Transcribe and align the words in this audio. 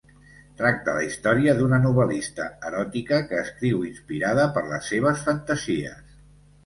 Tracta 0.59 0.93
la 0.99 1.03
història 1.07 1.53
d'una 1.59 1.77
novel·lista 1.83 2.47
eròtica 2.69 3.21
que 3.33 3.39
escriu 3.43 3.83
inspirada 3.91 4.51
per 4.57 4.65
les 4.73 4.93
seves 4.95 5.23
fantasies. 5.29 6.01